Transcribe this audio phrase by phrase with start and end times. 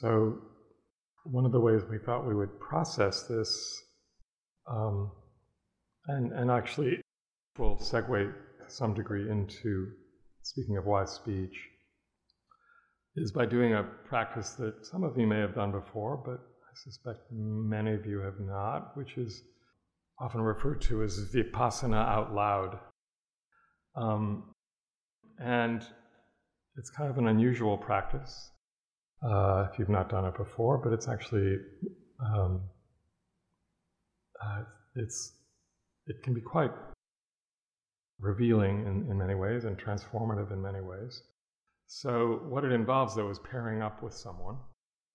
[0.00, 0.36] So,
[1.24, 3.82] one of the ways we thought we would process this,
[4.70, 5.10] um,
[6.08, 7.00] and, and actually
[7.56, 9.88] will segue to some degree into
[10.42, 11.56] speaking of wise speech,
[13.16, 16.74] is by doing a practice that some of you may have done before, but I
[16.74, 19.44] suspect many of you have not, which is
[20.20, 22.78] often referred to as vipassana out loud.
[23.96, 24.52] Um,
[25.38, 25.82] and
[26.76, 28.50] it's kind of an unusual practice
[29.26, 31.56] uh, if you've not done it before, but it's actually
[32.20, 32.60] um,
[34.42, 34.62] uh,
[34.94, 35.32] it's
[36.06, 36.70] it can be quite
[38.18, 41.22] revealing in, in many ways and transformative in many ways.
[41.86, 44.56] So what it involves though is pairing up with someone.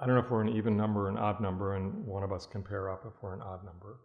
[0.00, 2.32] I don't know if we're an even number or an odd number, and one of
[2.32, 4.00] us can pair up if we're an odd number.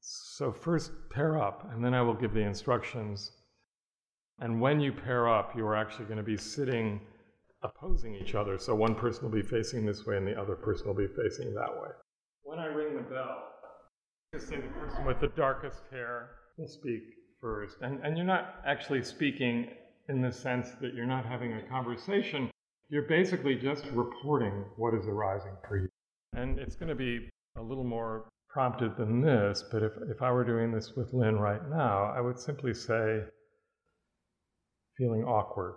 [0.00, 3.32] So first pair up, and then I will give the instructions.
[4.38, 7.00] And when you pair up, you are actually going to be sitting
[7.66, 8.58] opposing each other.
[8.58, 11.54] So one person will be facing this way and the other person will be facing
[11.54, 11.88] that way.
[12.42, 13.42] When I ring the bell,
[14.32, 17.02] just say the person with the darkest hair will speak
[17.40, 17.76] first.
[17.82, 19.68] And, and you're not actually speaking
[20.08, 22.50] in the sense that you're not having a conversation.
[22.88, 25.88] You're basically just reporting what is arising for you.
[26.34, 30.30] And it's going to be a little more prompted than this, but if, if I
[30.30, 33.20] were doing this with Lynn right now, I would simply say,
[34.96, 35.74] feeling awkward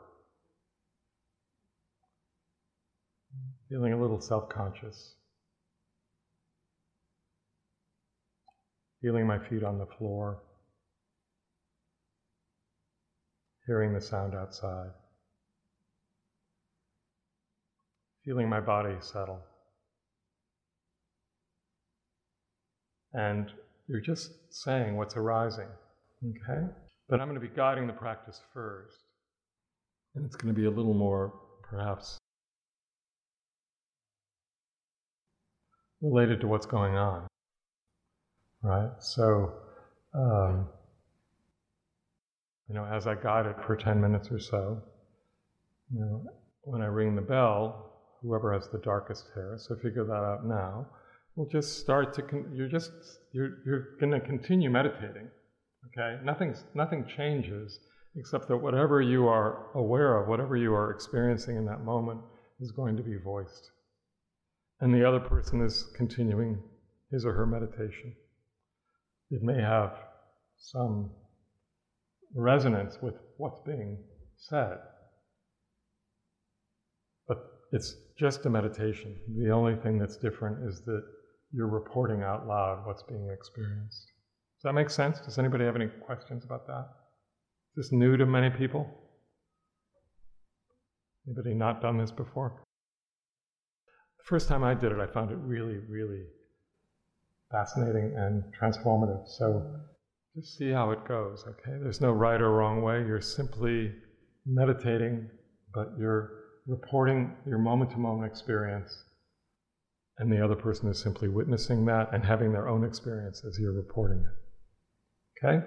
[3.70, 5.14] feeling a little self conscious,
[9.02, 10.40] feeling my feet on the floor,
[13.68, 14.90] hearing the sound outside,
[18.26, 19.40] feeling my body settle.
[23.14, 23.52] And
[23.88, 25.68] you're just saying what's arising,
[26.24, 26.68] okay?
[27.08, 28.98] But I'm going to be guiding the practice first.
[30.16, 31.34] And it's going to be a little more,
[31.64, 32.19] perhaps,
[36.02, 37.28] related to what's going on.
[38.62, 38.92] Right?
[39.00, 39.54] So,
[40.14, 40.68] um,
[42.68, 44.82] you know, as I guide it for 10 minutes or so,
[45.92, 46.24] you know,
[46.64, 50.88] when I ring the bell, whoever has the darkest hair, so figure that out now,
[51.36, 52.92] we'll just start to, con- you're just,
[53.32, 55.30] you're, you're going to continue meditating.
[55.88, 56.22] Okay?
[56.24, 57.80] Nothing's, nothing changes
[58.16, 62.20] except that whatever you are aware of, whatever you are experiencing in that moment,
[62.60, 63.72] is going to be voiced
[64.82, 66.62] and the other person is continuing
[67.12, 68.14] his or her meditation.
[69.32, 69.94] It may have
[70.58, 71.12] some
[72.36, 73.98] resonance with what's being
[74.38, 74.78] said,
[77.28, 77.38] but
[77.72, 79.16] it's just a meditation.
[79.38, 81.04] The only thing that's different is that
[81.52, 84.06] you're reporting out loud what's being experienced.
[84.58, 85.20] Does that make sense?
[85.20, 86.88] Does anybody have any questions about that?
[87.76, 88.88] Is this new to many people?
[91.28, 92.64] Anybody not done this before?
[94.30, 96.22] First time I did it, I found it really, really
[97.52, 99.28] fascinating and transformative.
[99.28, 99.66] So
[100.36, 101.80] just see how it goes, okay?
[101.82, 103.00] There's no right or wrong way.
[103.00, 103.92] You're simply
[104.46, 105.28] meditating,
[105.74, 106.32] but you're
[106.68, 109.04] reporting your moment to moment experience,
[110.20, 113.74] and the other person is simply witnessing that and having their own experience as you're
[113.74, 115.44] reporting it.
[115.44, 115.66] Okay?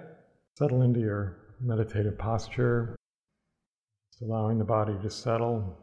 [0.57, 2.95] Settle into your meditative posture,
[4.09, 5.82] just allowing the body to settle.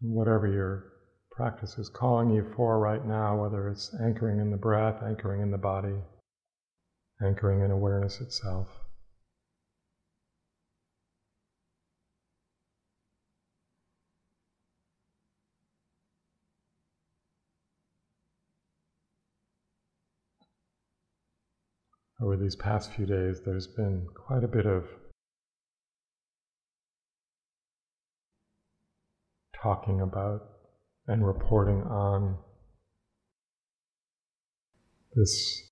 [0.00, 0.92] Whatever your
[1.30, 5.50] practice is calling you for right now, whether it's anchoring in the breath, anchoring in
[5.50, 5.96] the body,
[7.22, 8.68] anchoring in awareness itself.
[22.22, 24.84] Over these past few days, there's been quite a bit of
[29.62, 30.40] talking about
[31.06, 32.36] and reporting on
[35.14, 35.70] this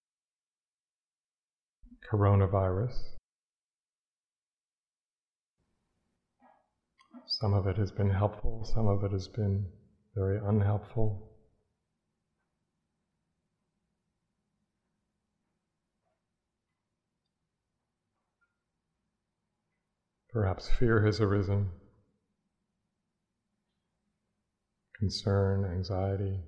[2.11, 2.95] coronavirus.
[7.27, 9.67] Some of it has been helpful, some of it has been
[10.15, 11.29] very unhelpful.
[20.33, 21.71] Perhaps fear has arisen.
[24.99, 26.41] concern, anxiety.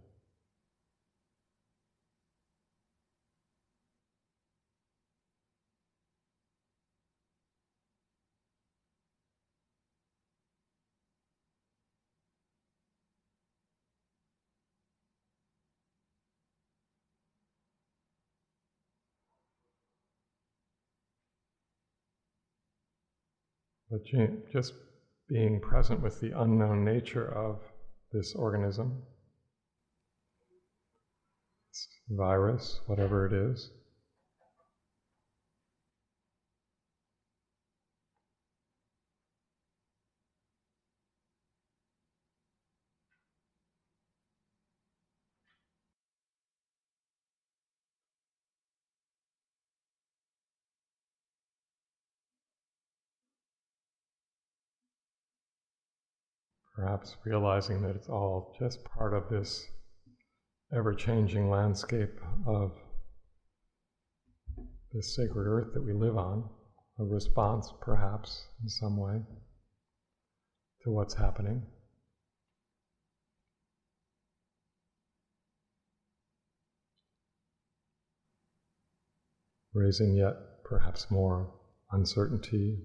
[23.90, 24.04] But
[24.52, 24.72] just
[25.28, 27.60] being present with the unknown nature of
[28.12, 29.02] this organism,
[31.70, 33.70] this virus, whatever it is.
[56.80, 59.66] Perhaps realizing that it's all just part of this
[60.74, 62.72] ever changing landscape of
[64.92, 66.48] this sacred earth that we live on,
[66.98, 69.20] a response perhaps in some way
[70.82, 71.62] to what's happening.
[79.74, 80.34] Raising yet
[80.64, 81.52] perhaps more
[81.92, 82.78] uncertainty,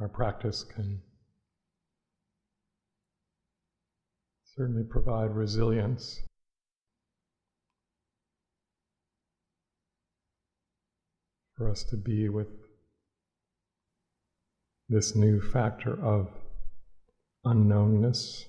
[0.00, 1.00] our practice can
[4.56, 6.22] certainly provide resilience.
[11.56, 12.48] For us to be with
[14.88, 16.28] this new factor of
[17.46, 18.44] unknownness.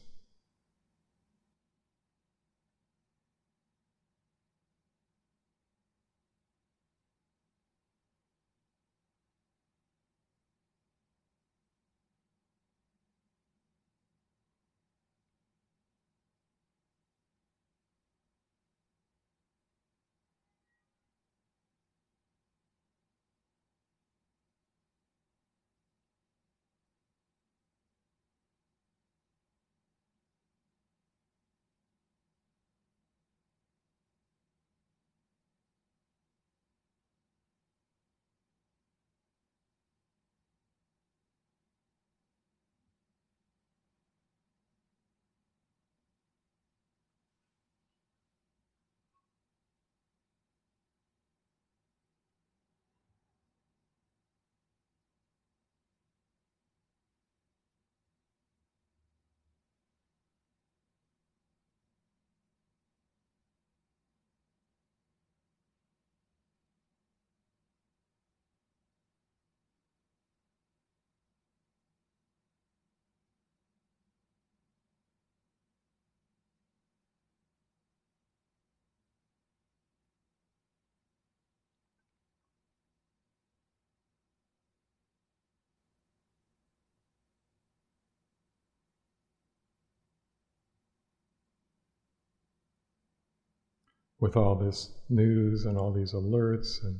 [94.20, 97.00] With all this news and all these alerts and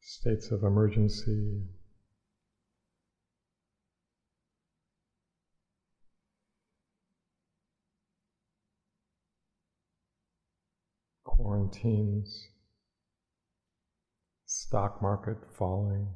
[0.00, 1.62] states of emergency.
[11.24, 12.48] Quarantines,
[14.44, 16.08] stock market falling.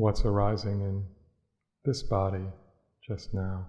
[0.00, 1.04] What's arising in
[1.84, 2.46] this body
[3.06, 3.66] just now.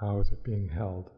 [0.00, 1.10] How is it being held?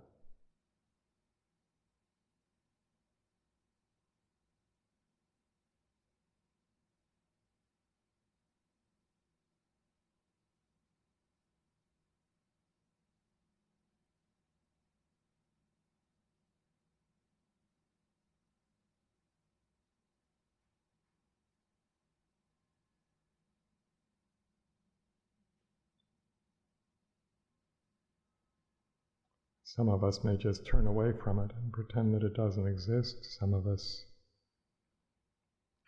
[29.77, 33.25] Some of us may just turn away from it and pretend that it doesn't exist.
[33.39, 34.05] Some of us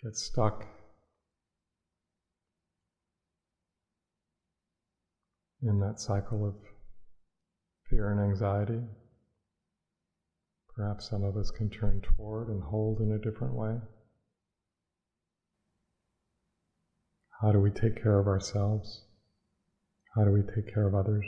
[0.04, 0.64] get stuck
[5.62, 6.54] in that cycle of
[7.90, 8.80] fear and anxiety.
[10.76, 13.78] Perhaps some of us can turn toward and hold in a different way.
[17.40, 19.06] How do we take care of ourselves?
[20.14, 21.24] How do we take care of others?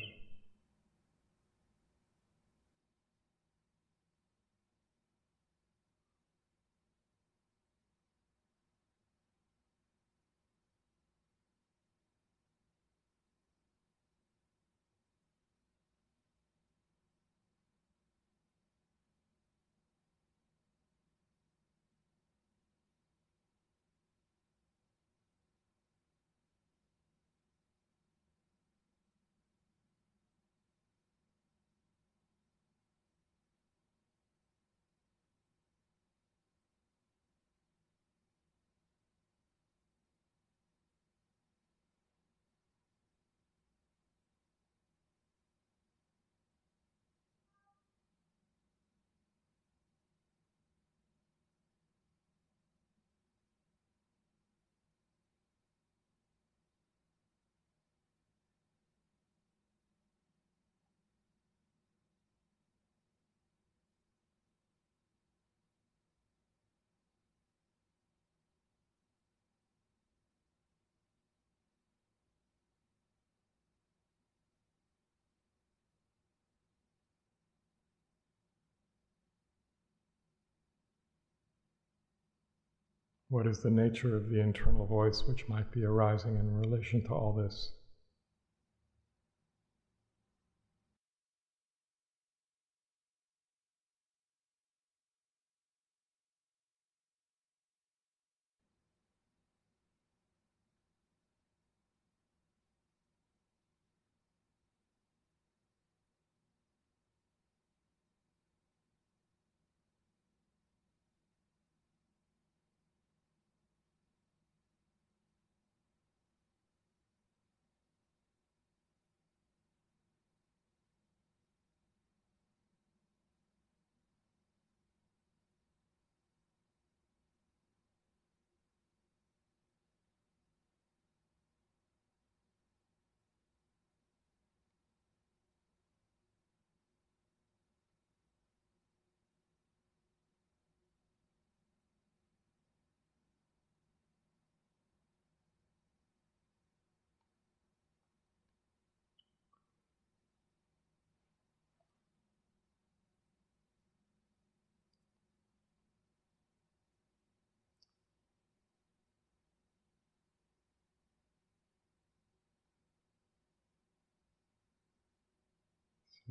[83.34, 87.14] What is the nature of the internal voice which might be arising in relation to
[87.14, 87.72] all this?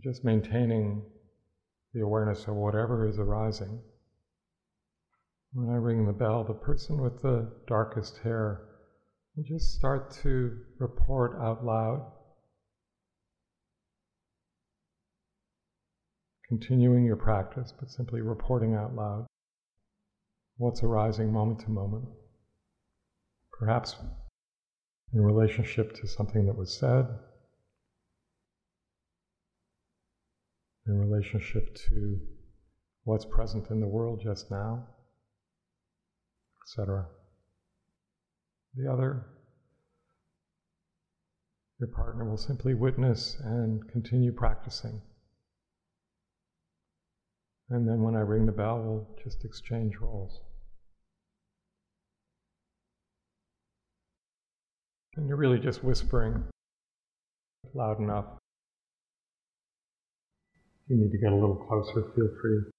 [0.04, 1.02] Just maintaining
[1.94, 3.82] the awareness of whatever is arising.
[5.54, 8.68] When I ring the bell, the person with the darkest hair,
[9.36, 12.12] you just start to report out loud,
[16.50, 19.26] continuing your practice, but simply reporting out loud
[20.58, 22.06] what's arising moment to moment.
[23.58, 23.96] Perhaps
[25.14, 27.08] in relationship to something that was said,
[30.88, 32.20] in relationship to
[33.04, 34.86] what's present in the world just now,
[36.64, 37.06] etc.
[38.76, 39.26] The other,
[41.80, 45.02] your partner will simply witness and continue practicing.
[47.70, 50.42] And then when I ring the bell, we'll just exchange roles.
[55.16, 56.44] And you're really just whispering
[57.74, 58.26] loud enough
[60.88, 62.73] you need to get a little closer, feel free.